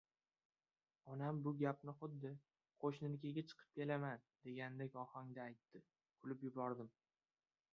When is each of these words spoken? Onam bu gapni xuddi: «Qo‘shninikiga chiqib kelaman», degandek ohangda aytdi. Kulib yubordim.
Onam 1.15 1.41
bu 1.47 1.51
gapni 1.59 1.93
xuddi: 1.99 2.31
«Qo‘shninikiga 2.85 3.43
chiqib 3.51 3.75
kelaman», 3.81 4.25
degandek 4.49 4.99
ohangda 5.03 5.45
aytdi. 5.51 5.83
Kulib 6.23 6.49
yubordim. 6.49 6.91